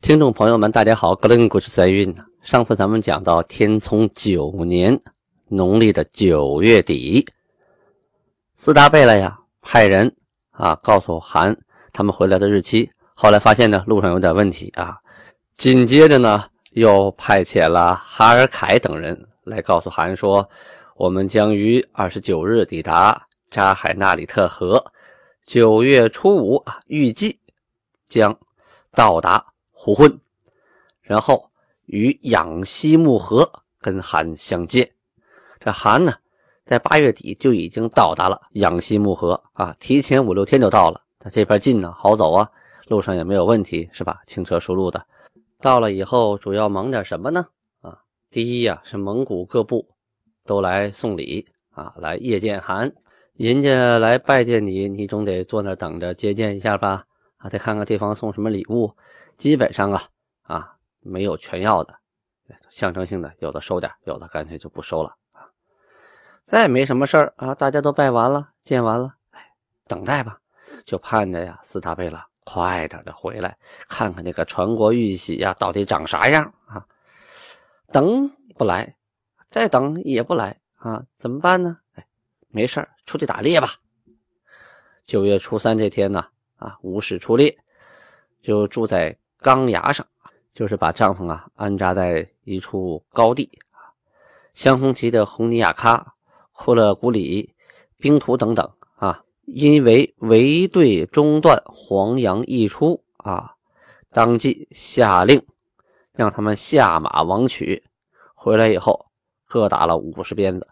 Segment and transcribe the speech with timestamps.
[0.00, 2.16] 听众朋友们，大家好，格林故事在运。
[2.40, 4.98] 上次咱们讲到天聪九年
[5.46, 7.28] 农历的九月底，
[8.56, 10.16] 四大贝勒呀派人
[10.52, 11.54] 啊告诉韩
[11.92, 12.90] 他们回来的日期。
[13.12, 14.96] 后来发现呢路上有点问题啊，
[15.58, 20.48] 紧接着呢又派遣了哈尔凯等人来告诉韩说，
[20.96, 24.82] 我们将于二十九日抵达扎海纳里特河，
[25.44, 27.38] 九月初五啊预计
[28.08, 28.34] 将
[28.92, 29.44] 到达。
[29.82, 30.20] 胡混，
[31.00, 31.50] 然后
[31.86, 33.50] 与养西木河
[33.80, 34.90] 跟韩相见。
[35.58, 36.12] 这韩呢，
[36.66, 41.00] 在八月底就已经到达了养西木河啊，提前五六天就到了。
[41.18, 42.50] 他这边近呢，好走啊，
[42.88, 44.20] 路上也没有问题，是吧？
[44.26, 45.02] 轻车熟路的。
[45.62, 47.46] 到了以后，主要忙点什么呢？
[47.80, 49.88] 啊，第一呀，是蒙古各部
[50.44, 52.92] 都来送礼啊，来谒见韩。
[53.32, 57.06] 人家来拜见你，你总得坐那等着接见一下吧？
[57.38, 58.92] 啊，再看看对方送什么礼物。
[59.40, 60.06] 基本上啊
[60.42, 61.94] 啊没有全要的，
[62.68, 65.48] 象征性的有的收点，有的干脆就不收了啊。
[66.44, 69.40] 再没什么事儿啊，大家都拜完了，见完了，哎，
[69.86, 70.38] 等待吧，
[70.84, 73.56] 就盼着呀四大贝勒快点的回来，
[73.88, 76.84] 看看这个传国玉玺呀到底长啥样啊。
[77.90, 78.94] 等不来，
[79.48, 81.78] 再等也不来啊，怎么办呢？
[81.94, 82.06] 哎，
[82.48, 83.68] 没事出去打猎吧。
[85.06, 86.26] 九月初三这天呢，
[86.56, 87.56] 啊，无事出猎，
[88.42, 89.16] 就住在。
[89.40, 90.06] 钢牙上，
[90.54, 93.92] 就是把帐篷啊安扎在一处高地啊。
[94.52, 96.04] 镶红旗的红尼亚喀、
[96.52, 97.54] 库勒古里、
[97.96, 103.54] 冰图等等啊，因为围队中断，黄羊一出啊，
[104.10, 105.42] 当即下令
[106.12, 107.82] 让他们下马王取。
[108.34, 109.06] 回来以后
[109.46, 110.68] 各打了五十鞭子，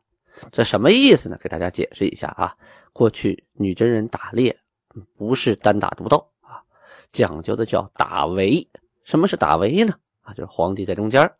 [0.52, 1.38] 这什么意思呢？
[1.40, 2.54] 给大家解释一下啊。
[2.92, 4.58] 过去女真人打猎
[5.16, 6.26] 不是单打独斗。
[7.12, 8.68] 讲究的叫打围，
[9.04, 9.94] 什么是打围呢？
[10.22, 11.32] 啊，就是皇帝在中间，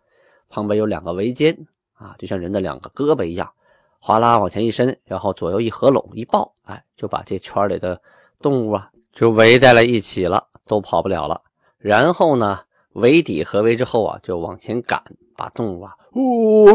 [0.49, 3.53] 旁边有两个围肩啊，就像人的两个胳膊一样，
[3.99, 8.01] 哗啦往前一伸，然后左右一合拢一抱，哎，就把这圈里的
[8.41, 11.43] 动物啊就围在了一起了，都跑不了了。
[11.77, 12.61] 然后呢，
[12.95, 15.03] 围底合围之后啊，就往前赶，
[15.37, 16.67] 把动物啊，呜，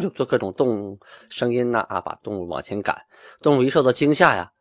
[0.00, 0.98] 就做各种动物
[1.28, 3.02] 声音呐啊，把动物往前赶。
[3.40, 4.52] 动物一受到惊吓呀。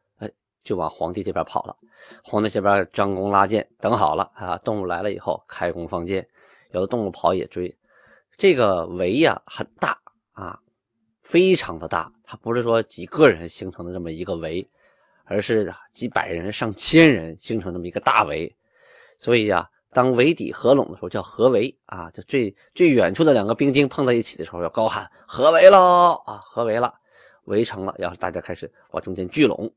[0.64, 1.76] 就往皇帝这边跑了，
[2.24, 6.28] 皇帝这边张弓拉箭等好了啊，动物来了以后开弓放箭，
[6.72, 7.76] 有的动物跑也追。
[8.38, 10.00] 这个围呀很大
[10.34, 10.60] 啊，
[11.24, 14.70] 非常的大，它不是说几个人形成的这么一个围，
[15.26, 18.56] 而是几百人、上千人形成这么一个大围。
[19.18, 26.94] 所以呀，当围底合拢的时候叫合围啊，就最最远处的两个兵丁碰在一起的时候要高喊合围喽啊，合围了，
[27.46, 29.74] 围成了，然后大家开始往中间聚拢。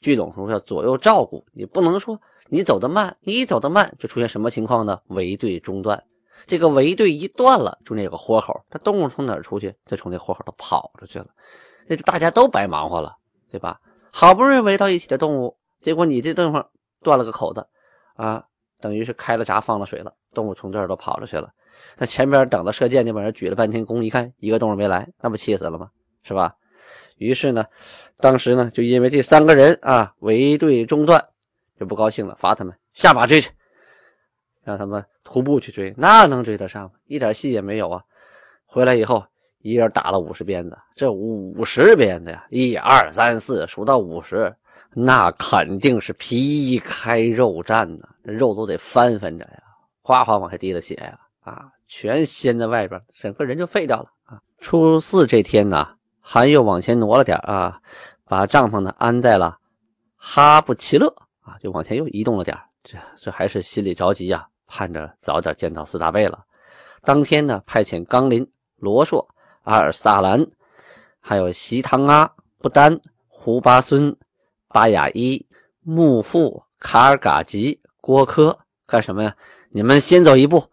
[0.00, 5.00] 聚拢时候要左右照顾，你不能说你走得慢，你一走得慢就出现什么情况呢？
[5.08, 6.04] 围队中断，
[6.46, 9.74] 这个围队一断了，中间有个豁口，它动物从哪出去？
[9.86, 11.26] 就从那豁口都跑出去了，
[11.86, 13.16] 那大家都白忙活了，
[13.50, 13.80] 对吧？
[14.12, 16.68] 好不容易围到一起的动物，结果你这地方
[17.02, 17.66] 断了个口子，
[18.14, 18.44] 啊，
[18.80, 21.50] 等于是开了闸放了水了，动物从这儿都跑出去了。
[21.96, 25.90] 那前边等着射箭那帮人举了半天弓，一看一个动物没来，那不气死了吗？
[26.22, 26.54] 是吧？
[27.16, 27.66] 于是呢，
[28.18, 31.22] 当时呢，就因为这三个人啊围队中断，
[31.78, 33.50] 就不高兴了，罚他们下马追去，
[34.62, 36.92] 让他们徒步去追，那能追得上吗？
[37.06, 38.02] 一点戏也没有啊！
[38.66, 39.24] 回来以后，
[39.58, 44.54] 一人打了五十鞭子，这五十鞭子呀，一二三四数到五十，
[44.92, 49.62] 那肯定是皮开肉绽呐，肉都得翻翻着呀，
[50.02, 54.40] 哗哗往下滴的血呀，啊，全掀在外边，整个人就废掉了啊！
[54.58, 55.96] 初四这天呢。
[56.26, 57.78] 韩又往前挪了点啊，
[58.24, 59.58] 把帐篷呢安在了
[60.16, 66.42] 哈布齐勒啊，就往前又移动了点这这还是心里着急呀，盼着早点见到四大贝了。
[67.02, 69.28] 当天呢，派遣冈林、罗硕、
[69.64, 70.46] 阿尔萨兰，
[71.20, 72.98] 还有席唐阿、不丹、
[73.28, 74.16] 胡巴孙、
[74.68, 75.46] 巴雅伊、
[75.82, 79.36] 木富、卡尔嘎吉、郭科干什么呀？
[79.68, 80.70] 你们先走一步，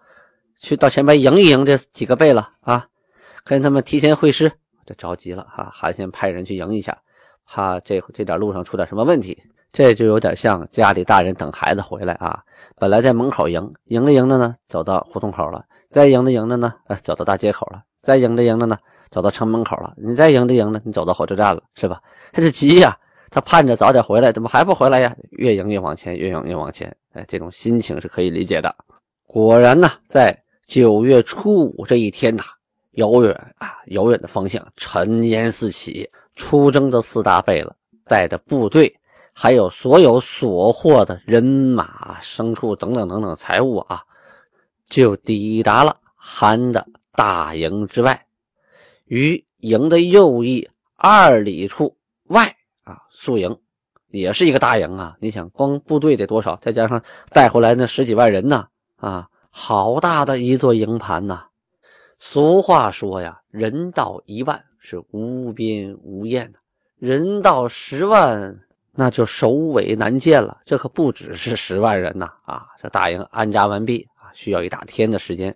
[0.62, 2.88] 去到前面迎一迎这几个贝了啊，
[3.44, 4.50] 跟他们提前会师。
[4.86, 6.98] 这着急了哈，韩先派人去迎一下，
[7.46, 9.42] 怕这这点路上出点什么问题。
[9.74, 12.44] 这就有点像家里大人等孩子回来啊，
[12.76, 18.78] 本来在门口迎，迎着迎着呢，走到胡同口了，再迎着迎着呢，呃，走到大街口了，再迎着迎着呢，
[19.10, 22.02] 走到城门口了，你再迎着迎着，你走到火车站了，是吧？
[22.34, 22.98] 他就急呀，
[23.30, 25.16] 他盼着早点回来，怎么还不回来呀？
[25.30, 28.76] 越迎越往前，越迎越往前，哎，这种心情是可以理解的。
[29.26, 30.38] 果然呢，在
[30.68, 32.44] 九月初五这一天呐，
[32.92, 38.98] 遥远啊，遥远的方向尘烟四起，出征的四大贝勒带着部队。
[39.34, 44.04] 还有所有所获的人马、牲畜等等等等财物啊，
[44.90, 48.26] 就抵达了韩的大营之外，
[49.06, 51.96] 于营的右翼二里处
[52.28, 53.58] 外啊宿营，
[54.10, 55.16] 也是一个大营啊。
[55.22, 56.58] 你想，光部队得多少？
[56.58, 58.68] 再加上带回来那十几万人呢
[58.98, 61.46] 啊，好大的一座营盘呐！
[62.24, 66.60] 俗话说呀，人到一万是无边无厌的，
[67.00, 68.60] 人到十万。
[68.94, 70.62] 那就首尾难见了。
[70.64, 72.32] 这可不只是十万人呐！
[72.44, 75.56] 啊，这大营安扎完毕啊，需要一大天的时间。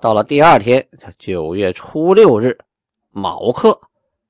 [0.00, 0.84] 到了第二天，
[1.16, 2.58] 九月初六日
[3.12, 3.80] 卯刻，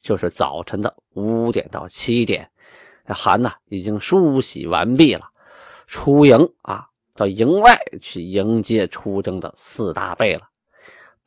[0.02, 2.46] 就是早晨的五点到七点，
[3.06, 5.24] 这韩呢已经梳洗完毕了，
[5.86, 10.49] 出营啊，到营外去迎接出征的四大贝了。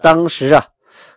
[0.04, 0.68] 当时啊。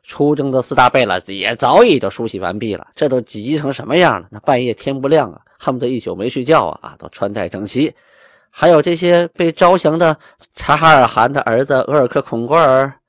[0.09, 4.29] 出征的四大贝勒也早已都梳洗完毕了，这都急成什么样了？
[4.31, 6.79] 那半夜天不亮啊，恨不得一宿没睡觉啊！
[6.81, 7.93] 啊，都穿戴整齐。
[8.49, 10.17] 还有这些被招降的
[10.55, 13.01] 察哈尔汗的儿子额尔克孔郭尔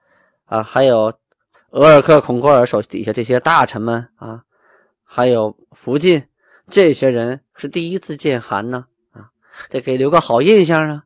[0.45, 1.13] 啊，还有
[1.69, 4.41] 额尔克孔郭尔手底下这些大臣们啊，
[5.05, 6.23] 还有福晋
[6.67, 9.29] 这些人是第一次见韩呢啊，
[9.69, 11.03] 得给留个好印象啊！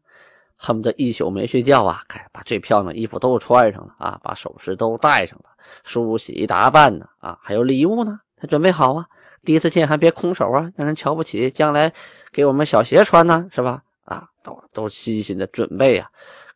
[0.63, 5.45] 恨不得一宿没睡觉啊，哎，把最漂亮的衣服都穿上了啊，把首饰都戴上了。
[5.83, 9.07] 梳洗打扮呢啊，还有礼物呢，他准备好啊。
[9.43, 11.49] 第一次见还别空手啊，让人瞧不起。
[11.49, 11.91] 将来
[12.31, 13.81] 给我们小鞋穿呢，是吧？
[14.05, 16.07] 啊，都都细心的准备啊，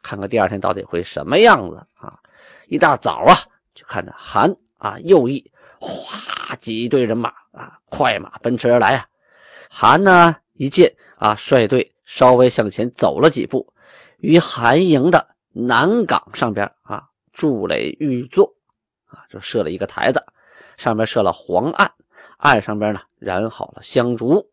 [0.03, 2.19] 看看第二天到底会什么样子啊。
[2.67, 3.33] 一大早啊，
[3.73, 9.07] 就看着韩啊右翼哗几队人马啊，快马奔驰而来啊。
[9.67, 13.73] 韩呢一见啊，率队稍微向前走了几步，
[14.25, 18.53] 于韩营的南岗上边啊筑垒玉座。
[19.07, 20.21] 啊，就设了一个台子，
[20.77, 21.89] 上面设了黄案，
[22.37, 24.49] 案上边呢燃好了香烛，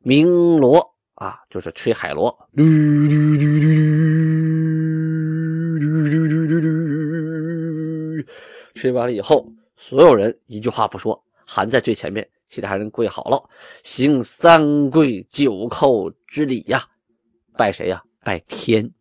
[0.00, 2.48] 鸣锣啊，就是吹海螺，
[8.74, 13.42] 吹完了以后，所有人一句话不说，喊在最前面，其他人跪好了，
[13.82, 16.84] 行三跪九叩之礼呀，
[17.56, 18.00] 拜谁呀？
[18.24, 18.92] 拜天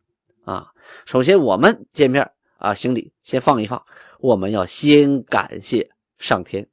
[0.46, 0.72] 啊！
[1.06, 3.84] 首先我们见面啊，行礼先放一放。
[4.20, 6.68] 我们要先感谢上天，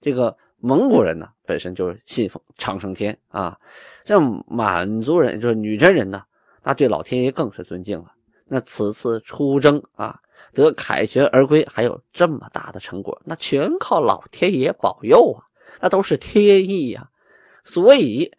[0.00, 3.58] 这个蒙古人呢本身就是信奉长生天啊，
[4.04, 6.22] 这满族人就是女真人呢，
[6.62, 8.12] 那对老天爷更是尊敬了。
[8.46, 10.20] 那此次出征啊，
[10.52, 15.46] 得凯旋而归，还有这么大的成果，那全靠老天爷保佑啊，
[15.80, 17.08] 那都是天意呀。
[17.64, 18.30] 所以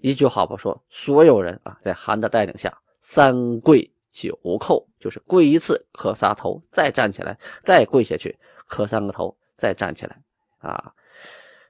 [0.00, 3.90] 一句话不说，所有人啊，在韩的带领下，三跪。
[4.14, 10.22] 九叩就是跪一次磕仨头，再站起来，再跪下去磕三个头，再站起来
[10.58, 10.94] 啊！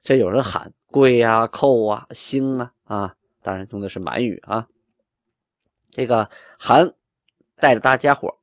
[0.03, 3.15] 这有人喊跪呀、叩啊、兴啊啊！
[3.41, 4.67] 当然用的是满语啊。
[5.89, 6.29] 这个
[6.59, 6.93] 韩
[7.55, 8.37] 带着大家伙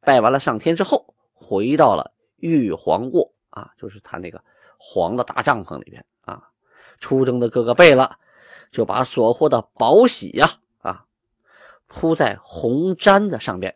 [0.00, 4.42] 拜完了上天之后，回到了玉皇过啊，就是他那个
[4.78, 6.42] 黄的大帐篷里边啊。
[6.98, 8.10] 出征的各个贝勒
[8.72, 10.50] 就把所获的宝玺呀。
[11.88, 13.74] 铺在红毡子上边，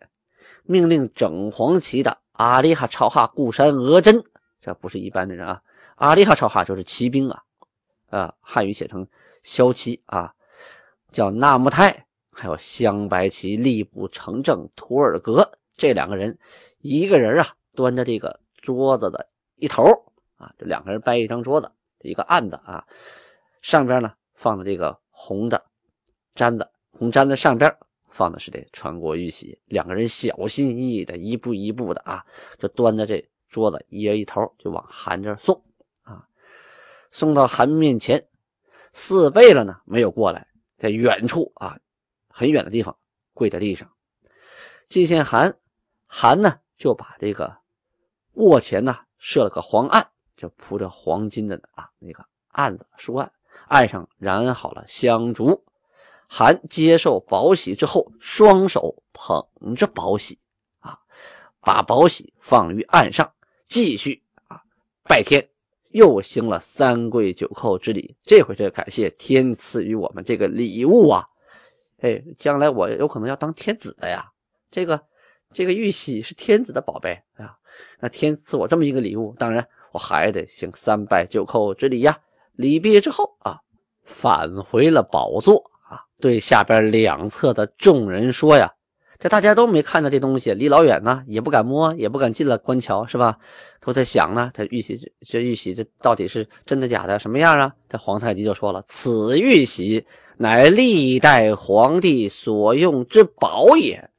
[0.64, 4.22] 命令整黄旗的阿里哈朝哈固山额真，
[4.60, 5.62] 这不是一般的人啊！
[5.96, 7.42] 阿里哈朝哈就是骑兵啊，
[8.10, 9.06] 啊，汉语写成
[9.42, 10.34] 骁骑啊，
[11.10, 16.38] 叫纳木泰，还有镶白旗吏部承正图尔格这两个人，
[16.78, 19.84] 一个人啊端着这个桌子的一头
[20.36, 22.84] 啊，这两个人掰一张桌子，一个案子啊，
[23.62, 25.64] 上边呢放着这个红的
[26.34, 27.74] 毡子，红毡子上边。
[28.12, 32.24] 放的是这传国玉玺，两个人小心翼翼的，一步一步的啊，
[32.58, 35.64] 就端着这桌子一人一头，就往韩这送
[36.02, 36.28] 啊。
[37.10, 38.28] 送到韩面前，
[38.92, 41.78] 四贝勒呢没有过来，在远处啊，
[42.28, 42.96] 很远的地方
[43.32, 43.90] 跪在地上。
[44.88, 45.56] 进献韩，
[46.06, 47.56] 韩呢就把这个
[48.34, 53.32] 卧前呢设了个黄案，就铺着黄金的啊那个案子书案，
[53.68, 55.64] 案上燃好了香烛。
[56.34, 59.44] 韩接受宝玺之后，双手捧
[59.76, 60.38] 着宝玺，
[60.80, 60.98] 啊，
[61.60, 63.30] 把宝玺放于案上，
[63.66, 64.62] 继续啊
[65.04, 65.46] 拜天，
[65.90, 68.16] 又行了三跪九叩之礼。
[68.24, 71.22] 这回是感谢天赐予我们这个礼物啊！
[72.00, 74.32] 哎，将来我有可能要当天子的呀。
[74.70, 74.98] 这个
[75.52, 77.54] 这个玉玺是天子的宝贝啊，
[78.00, 82.18] 那天赐我这么一个礼物，当然我还得行三拜九叩之礼呀。
[82.54, 83.60] 礼毕之后啊，
[84.02, 88.72] 返回了宝座啊，对下边两侧的众人说呀。
[89.18, 93.38] 这大家都没看到这东西，离老远呢，也不敢摸，也不敢进了官桥，是吧？
[93.80, 97.20] 都在想呢，这玉玺，这玉玺，这到底是真的假的？
[97.20, 97.72] 什么样啊？
[97.88, 100.04] 这皇太极就说了：“此玉玺
[100.38, 104.10] 乃历代皇帝所用之宝也。”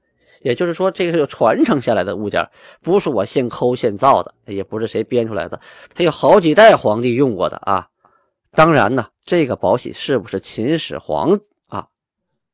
[0.41, 2.47] 也就是说，这个是传承下来的物件，
[2.81, 5.59] 不是我现抠现造的，也不是谁编出来的，
[5.93, 7.87] 它有好几代皇帝用过的啊。
[8.51, 11.39] 当然呢，这个宝玺是不是秦始皇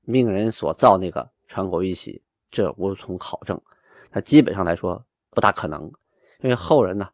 [0.10, 2.22] 命人所造那个传国玉玺？
[2.52, 3.62] 这无从考证，
[4.12, 5.84] 那基本上来说不大可能，
[6.42, 7.08] 因为后人呢，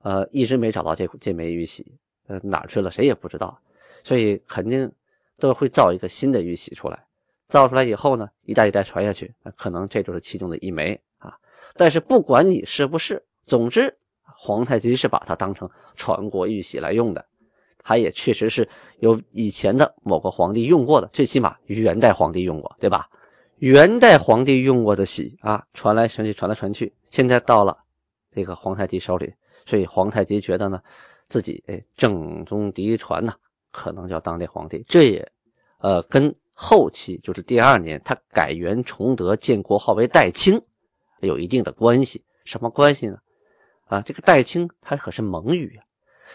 [0.00, 3.60] 呃，一直没找到这这枚玉玺，呃，哪去了谁也不知道，
[4.02, 4.90] 所以肯定
[5.38, 7.04] 都会造一个新的玉玺出来。
[7.48, 11.36] 造出来以后呢，一代一代传下去，那可能这就是其中的一枚啊。
[11.74, 13.94] 但是不管你是不是，总之
[14.24, 17.26] 皇太极是把它当成传国玉玺来用的，
[17.82, 18.68] 他也确实是
[18.98, 23.08] 有以前的某个皇帝用过的，最起码元代皇帝用过，对吧？
[23.58, 27.76] 元代皇帝用过的玺啊，传来传去，传来传去，现在到了
[28.30, 29.32] 这个皇太极手里，
[29.66, 30.80] 所以皇太极觉得呢，
[31.28, 33.34] 自己哎正宗嫡传呢，
[33.70, 34.82] 可能叫当这皇帝。
[34.88, 35.30] 这也
[35.78, 40.58] 呃跟后期就是第二年他改元崇德，建国号为代清，
[41.20, 42.24] 有一定的关系。
[42.44, 43.18] 什么关系呢？
[43.88, 45.84] 啊，这个代清他可是蒙语啊，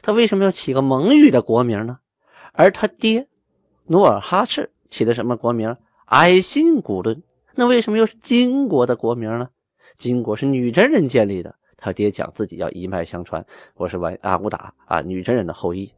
[0.02, 2.00] 他为什么要起个蒙语的国名呢？
[2.54, 3.28] 而他爹
[3.88, 5.75] 努尔哈赤起的什么国名？
[6.06, 7.24] 爱新古伦，
[7.56, 9.50] 那为什么又是金国的国名呢？
[9.98, 15.92] 金国是女真人建立的，他爹讲自己要一脉相传，我是完阿骨打啊，女真人的后裔。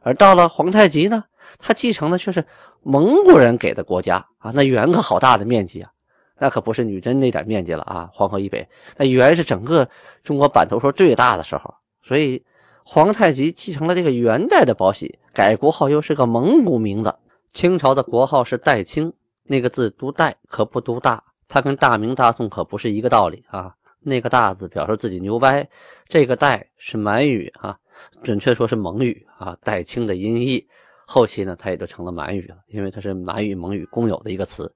[0.00, 1.24] 而到了皇太极呢，
[1.58, 2.44] 他继承的却是
[2.82, 5.90] 蒙古人给的国家啊，那元可好大的面积啊，
[6.38, 9.88] 那可不是女真那点面积了啊，黄河以北，那元是整个
[10.22, 12.44] 中国版图说最大的时候，所以
[12.86, 17.14] 皇太极继承了这个元代的宝玺，改国号又是个蒙古名字，
[17.54, 19.12] 清朝的国号是代清。
[19.42, 23.74] 那个字读“代”，可不读“大”，它跟大明大宋可不是一个道理啊。
[24.00, 25.68] 那个“大”字表示自己牛掰，
[26.08, 27.78] 这个“代”是满语啊，
[28.22, 30.66] 准确说是蒙语啊，代清的音译。
[31.06, 34.72] 后期呢，它也就成了满语了，因为它是满语、蒙语共有的一个词。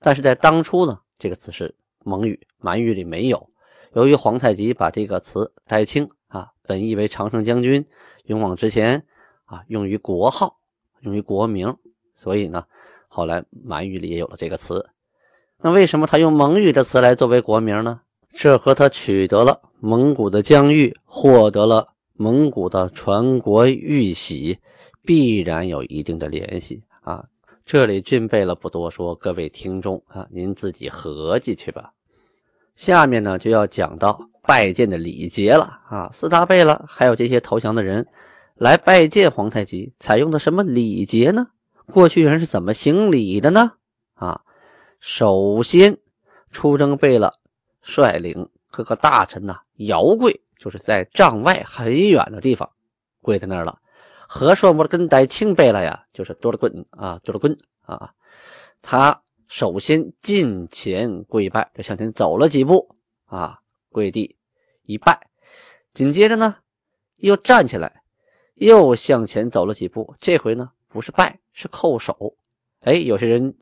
[0.00, 1.74] 但是在当初呢，这个词是
[2.04, 3.48] 蒙语、满语里没有。
[3.94, 6.10] 由于皇太极把这个词“代清”，
[6.70, 7.84] 本意为常胜将军，
[8.26, 9.04] 勇往直前
[9.44, 10.54] 啊，用于国号，
[11.00, 11.74] 用于国名，
[12.14, 12.64] 所以呢。
[13.08, 14.88] 后来满语里也有了这个词，
[15.60, 18.02] 那为什么他用蒙语的词来作为国名呢？
[18.34, 24.56] 这和他取得了蒙古的疆域，获得了蒙古的传国玉玺，
[25.02, 27.24] 必然有一定的联系啊！
[27.66, 31.92] 这里俊贝了不多说，各位听众啊，您自己合计去吧。
[32.76, 36.10] 下面呢就要讲到拜见的礼节了啊！
[36.12, 38.06] 四大贝勒还有这些投降的人
[38.54, 41.48] 来拜见皇太极，采用的什么礼节呢？
[41.86, 43.72] 过去人是怎么行礼的呢？
[44.14, 44.42] 啊，
[44.98, 45.98] 首先
[46.50, 47.34] 出征贝勒
[47.82, 52.70] 率领各个大臣呐，摇跪，就是在帐外很远的地方
[53.20, 53.78] 跪在那儿了。
[54.28, 58.12] 和硕摩跟代清贝勒呀，就是多了棍啊，多了棍啊，
[58.80, 62.94] 他首先近前跪拜，就向前走了几步
[63.26, 63.58] 啊，
[63.90, 64.36] 跪地
[64.82, 65.28] 一拜，
[65.92, 66.56] 紧接着呢，
[67.16, 68.02] 又站起来，
[68.54, 70.72] 又向前走了几步，这回呢。
[70.92, 72.34] 不是拜，是叩首。
[72.80, 73.56] 哎，有些人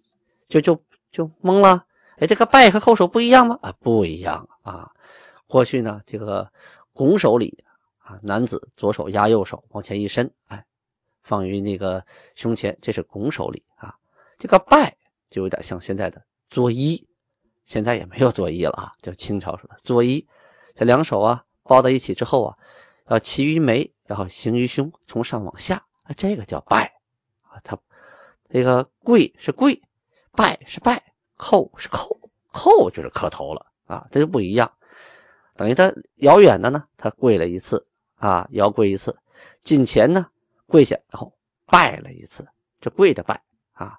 [0.49, 0.83] 就就
[1.13, 1.85] 就懵了。
[2.17, 3.59] 哎，这个拜和叩首不一样吗？
[3.61, 4.91] 啊，不一样啊。
[5.47, 6.51] 过去呢，这个
[6.95, 7.63] 拱手礼
[7.99, 10.65] 啊，男子左手压右手往前一伸，哎，
[11.23, 12.03] 放于那个
[12.35, 13.95] 胸前，这是拱手礼啊。
[14.39, 14.97] 这个拜
[15.29, 17.05] 就有点像现在的作揖，
[17.69, 20.27] 现在也没有作揖了啊，就清朝说的作揖。
[20.75, 22.57] 这两手啊抱在一起之后啊，
[23.09, 26.87] 要齐于眉，然后行于胸，从上往下，啊，这个叫拜
[27.43, 27.61] 啊。
[27.63, 27.79] 他
[28.49, 29.83] 这个跪是跪，
[30.33, 32.19] 拜是拜，叩是叩，
[32.55, 34.73] 叩就是磕头了啊，这就不一样。
[35.55, 39.13] 等于他遥远的呢，他跪了一次啊，遥跪一次；
[39.61, 40.27] 近前呢，
[40.67, 41.35] 跪下然后
[41.67, 42.49] 拜了一次，
[42.81, 43.43] 这跪着拜
[43.75, 43.99] 啊。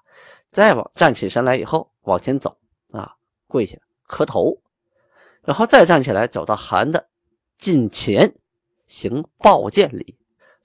[0.50, 2.58] 再往站起身来以后往前走，
[3.50, 3.76] 跪下
[4.06, 4.56] 磕头，
[5.42, 7.06] 然后再站起来走到函的
[7.58, 8.32] 近前
[8.86, 10.16] 行抱剑礼。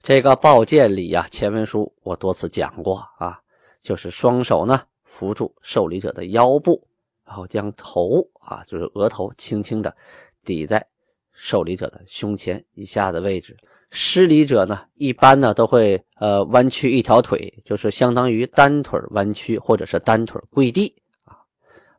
[0.02, 3.40] 这个抱剑礼呀，前文书我多次讲过啊，
[3.82, 6.86] 就是双手呢扶住受礼者的腰部，
[7.26, 9.94] 然后将头啊，就是额头轻轻的
[10.44, 10.86] 抵在
[11.32, 13.56] 受礼者的胸前以下的位置，
[13.90, 20.94] 失礼者呢，一般呢都会呃弯曲一条腿，就是相当于单腿弯曲，或者是单腿跪地，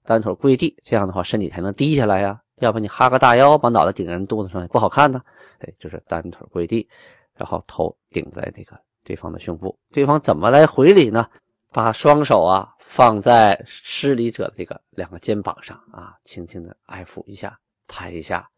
[0.08, 2.42] 单腿跪地，这样的话身体才能低下来呀。
[2.62, 5.22] 要不你哈个大腰，把脑袋顶在人肚子上也不好看呢。
[5.60, 6.88] 哎，就是单腿跪地，
[7.36, 9.78] 然后头顶在那个对方的胸部。
[9.92, 11.28] 对方怎么来回礼呢？
[11.74, 18.50] 把双手啊放在施礼者这个两个肩膀上啊，轻轻的爱抚一下，拍一下，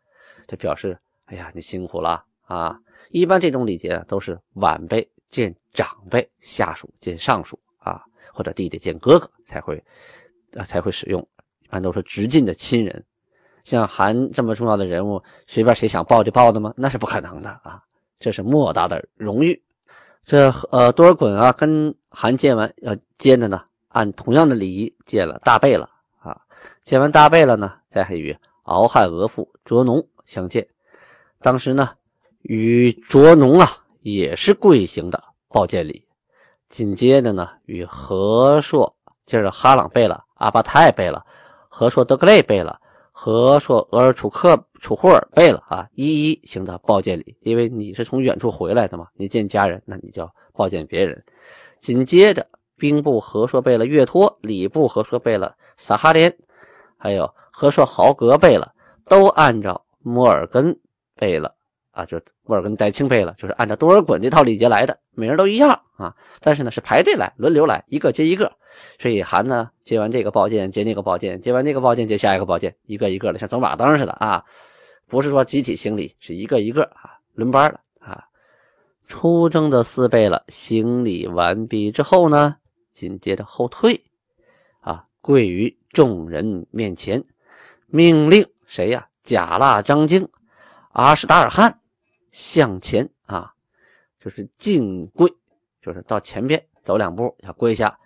[0.47, 2.79] 这表示哎呀你辛苦了啊。
[3.09, 9.83] 一般这种礼节都是晚辈见长辈，下属见上属啊，或者弟弟见哥哥才会
[10.53, 11.27] 啊才会使用。
[11.69, 13.05] 一般都是直近的亲人，
[13.63, 16.73] 像韩这么重要的人物，随便谁想抱就抱的吗？
[16.75, 17.79] 那是不可能的啊！
[18.19, 19.61] 这是莫大的荣誉。
[20.25, 25.87] 这呃多尔衮啊，跟韩见完要接着呢，按同样的礼仪见了大贝勒
[26.19, 26.41] 啊，
[26.81, 30.67] 见完大贝勒呢，再与敖汉额驸卓农相见。
[31.39, 31.91] 当时呢。
[32.43, 33.67] 与卓农啊，
[33.99, 36.07] 也是贵行的抱见礼。
[36.69, 38.95] 紧接着呢，与和硕，
[39.25, 41.21] 就是哈朗贝勒、阿巴泰贝勒、
[41.69, 42.77] 和硕德格雷贝勒、
[43.11, 47.37] 和硕额尔楚克楚霍尔贝勒啊，一一行的抱见礼。
[47.41, 51.23] 因为你是从远处回来的嘛，你见家人，那你就要抱见别人。
[51.79, 52.45] 紧接着，
[52.75, 56.35] 兵部和硕贝勒岳托、礼部和硕贝勒撒哈连，
[56.97, 58.69] 还有和硕豪格贝勒，
[59.05, 60.77] 都按照摩尔根
[61.15, 61.53] 贝勒。
[61.91, 66.15] 啊，就是莫尔根戴钦贝勒，就是按照多尔衮这套礼节来的，每人都一样啊。
[66.39, 68.53] 但是呢，是排队来，轮流来，一个接一个。
[68.99, 74.45] 所以韩呢接完这个宝剑，接那个宝剑，接完那个宝剑，接下一个宝剑，一个一个的，像走马灯似的啊。
[75.07, 78.25] 不是说集体行礼，是一个一个啊，轮班的啊。
[79.07, 82.57] 出征的四贝勒行礼完毕之后呢，
[82.93, 84.03] 紧接着后退
[84.81, 87.23] 啊，跪于众人面前，
[87.87, 89.07] 命令谁呀？
[89.23, 90.27] 贾腊、张京、
[90.91, 91.79] 阿史达尔汗。
[92.31, 93.53] 向前啊，
[94.23, 95.33] 就是进跪，
[95.81, 97.97] 就是到前边走两步要跪下，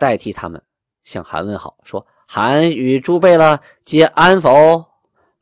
[0.00, 0.60] 代替他们
[1.04, 4.50] 向韩问好，说：“韩与诸贝勒皆安否？”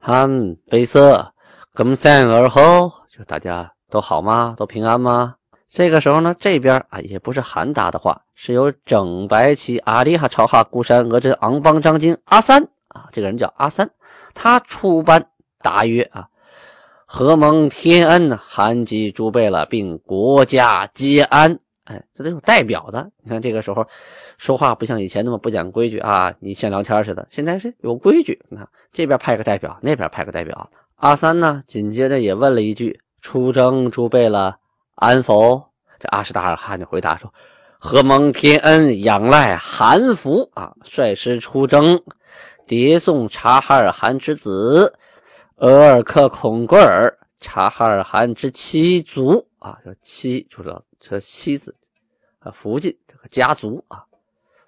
[0.00, 1.32] 韩悲色，
[1.72, 4.54] 更三而后，就大家都好吗？
[4.56, 5.36] 都平安吗？
[5.70, 13.88] 这个时候呢，这边啊也不是韩答的话，是由整白旗阿里哈朝哈孤山额真昂邦张金阿三啊，这个人叫阿三，
[14.34, 15.30] 他出班
[15.62, 16.28] 答曰啊。
[17.10, 21.58] 何蒙天恩，韩及诸贝勒，并国家皆安。
[21.88, 23.10] 哎，这都有代表的。
[23.22, 23.86] 你看这个时候
[24.36, 27.26] 说话不像以前那么不讲规矩啊，你像聊天似的。
[27.30, 28.38] 现在是有规矩。
[28.50, 30.70] 你看这边派个代表，那边派个代表。
[30.96, 34.54] 阿三呢，紧接着也问了一句：“出征诸贝勒
[34.96, 35.62] 安否？”
[35.98, 37.32] 这阿什达尔汗就回答说
[37.80, 42.02] ：“何蒙天恩，仰赖韩福啊，率师出征，
[42.66, 44.92] 迭送察哈尔汗之子。”
[45.56, 51.74] 额尔克孔格尔察哈尔汗之妻族啊，这妻就是这妻子
[52.40, 54.04] 啊，福晋这个家族啊，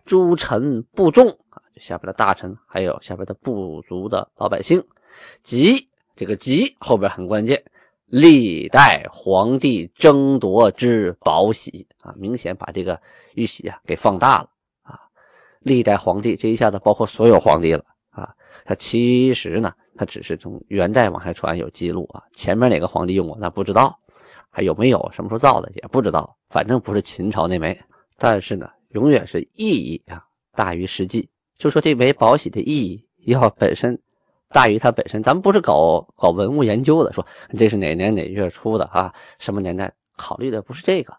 [0.05, 4.83] 诸臣部众啊，下边的大臣，还有下边的部族的老百姓，
[5.43, 7.63] 及这个及后边很关键，
[8.07, 13.01] 历代皇帝争夺之宝玺啊，明显把这个
[13.35, 14.49] 玉玺啊给放大了
[14.83, 14.99] 啊，
[15.61, 19.73] 历代皇帝这一下子包括所有皇帝了啊，他其实呢。
[19.97, 24.00] 他只是从元代往下传有记录啊，前面哪个皇帝用过那不知道，
[24.51, 27.79] 还有没有什么时候造的也不知道，反正不是秦朝那枚。
[28.19, 31.29] 但是呢，永远是意义啊大于实际。
[31.57, 33.99] 就说这枚宝玺的意义要本身
[34.49, 39.93] 大于它本身，咱们不是搞搞文物研究的，说这是哪年哪月出的啊，什么年代？
[40.17, 41.15] 考虑的不是这个，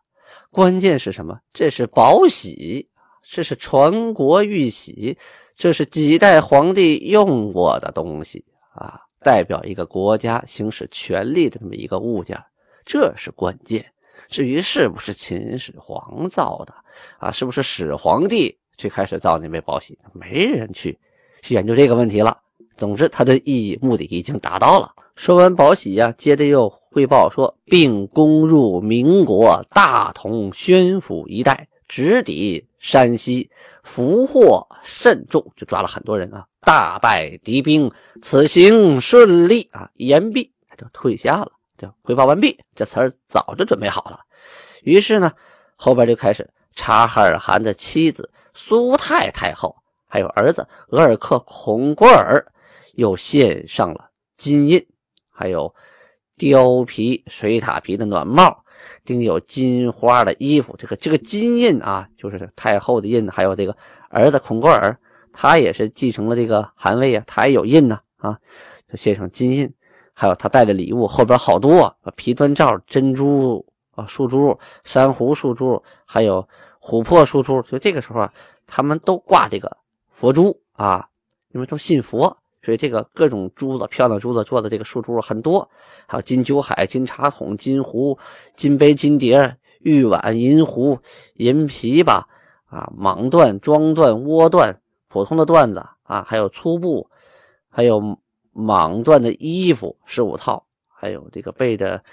[0.51, 1.39] 关键是什么？
[1.53, 2.87] 这是宝玺，
[3.23, 5.17] 这是传国玉玺，
[5.55, 8.45] 这是几代皇帝用过的东西。
[8.73, 12.41] 啊，代表一个国家行使权力的这么一个物件，
[12.85, 13.85] 这是关键。
[14.27, 16.73] 至于是不是秦始皇造的
[17.17, 20.97] 啊，是不是始皇帝最开始造那枚宝玺，没人去
[21.41, 22.37] 去研究这个问题了。
[22.77, 24.93] 总之，它的意义目的已经达到了。
[25.15, 33.51] 说完宝玺呀，接着又汇报说，并攻入民国大同宣府一带，直抵山西，
[33.83, 36.47] 俘获甚众，就抓了很多人啊。
[36.61, 37.91] 大败敌兵，
[38.21, 39.91] 此行顺利啊！
[39.95, 41.51] 言毕，他就退下了。
[41.81, 44.19] 就汇报完毕，这词儿早就准备好了。
[44.83, 45.31] 于是呢，
[45.75, 49.75] 后边就开始察哈尔汗的妻子苏太太后，
[50.07, 52.45] 还有儿子额尔克孔果尔，
[52.93, 54.85] 又献上了金印，
[55.31, 55.73] 还有
[56.37, 58.63] 貂皮、水獭皮的暖帽，
[59.03, 60.75] 钉有金花的衣服。
[60.77, 63.75] 这个这个金印啊，就是太后的印，还有这个
[64.09, 64.95] 儿子孔果尔。
[65.33, 68.37] 他也是继承了这个汗位啊，他也有印呢啊，
[68.91, 69.73] 就献上金印，
[70.13, 76.47] 还有他带的礼物后边好多皮端罩、珍珠啊、树珠、珊瑚树珠，还有
[76.81, 77.61] 琥珀树珠。
[77.63, 78.33] 所以这个时候啊，
[78.67, 79.77] 他们都挂这个
[80.09, 81.07] 佛珠啊，
[81.53, 85.67] 因为都信佛，所以这个各种珠子、漂亮珠子做的这个树珠很多，
[86.05, 88.17] 还有金酒海、金茶桶、金壶、
[88.55, 90.99] 金杯、金碟、玉碗、银壶、
[91.35, 92.23] 银琵琶
[92.65, 94.75] 啊、蟒缎、装缎、窝缎、
[95.07, 97.09] 普通的缎子啊，还有粗布，
[97.69, 98.19] 还有。
[98.53, 102.03] 蟒缎的衣服十五套，还有这个备的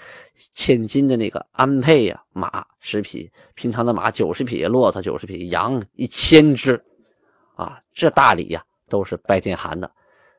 [0.53, 6.81] 千金的那个鞍辔呀，马十匹，平常的马九十匹，骆驼九十匹，羊一千只，
[7.55, 9.91] 啊，这大礼呀，都是拜见韩的，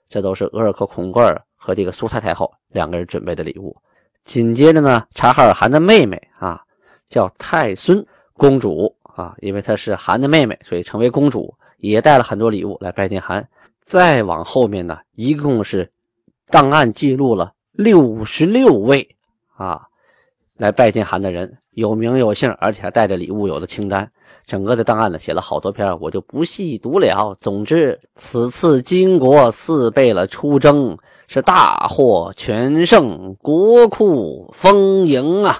[0.09, 3.77] 这都是额尔克孔贵儿和这个苏太太后两个人准备的礼物。
[4.25, 6.63] 紧接着呢，察哈尔汗的妹妹啊，
[7.09, 13.47] 叫太孙公主啊，因为她是汗的妹妹，所以成为公主，也带了很多礼物来拜见汗。
[13.90, 15.90] 再往后面呢，一共是
[16.46, 19.16] 档案记录了六十六位
[19.57, 19.81] 啊，
[20.57, 24.09] 来拜见韩的人，有名有姓，而且还带着礼物有的清单。
[24.46, 27.37] 整个的档案呢，写了好多篇，我就不细读了。
[27.40, 35.57] 总之，此次金国四贝勒出征，是大获全胜，国库丰盈啊。